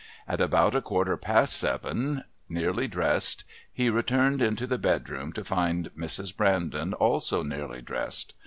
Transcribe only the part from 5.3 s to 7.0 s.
to find Mrs. Brandon